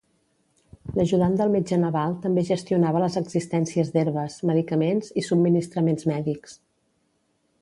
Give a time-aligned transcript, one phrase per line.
[0.99, 6.61] L'ajudant del metge naval també gestionava les existències d'herbes, medicaments i subministraments mèdics.